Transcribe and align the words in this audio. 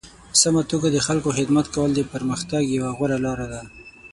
په 0.29 0.35
سمه 0.43 0.61
توګه 0.71 0.87
د 0.91 0.97
خلکو 1.07 1.29
خدمت 1.37 1.65
کول 1.75 1.91
د 1.95 2.01
پرمختګ 2.13 2.61
یوه 2.77 2.89
غوره 2.97 3.17
لاره 3.25 3.47
ده. 3.53 3.61